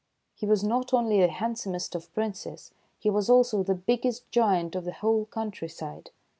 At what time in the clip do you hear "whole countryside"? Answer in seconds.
4.93-6.09